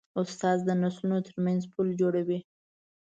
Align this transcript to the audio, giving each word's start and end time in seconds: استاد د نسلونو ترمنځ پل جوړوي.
استاد 0.21 0.57
د 0.65 0.69
نسلونو 0.81 1.17
ترمنځ 1.27 1.61
پل 1.73 1.87
جوړوي. 2.01 2.39